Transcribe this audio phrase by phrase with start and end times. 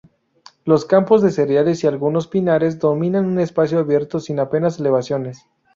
[0.65, 5.45] Los campos de cereales y algunos pinares dominan un espacio abierto sin apenas elevaciones.